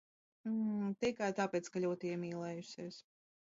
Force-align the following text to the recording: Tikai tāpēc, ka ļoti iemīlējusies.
Tikai 1.05 1.29
tāpēc, 1.41 1.71
ka 1.77 1.85
ļoti 1.87 2.13
iemīlējusies. 2.15 3.03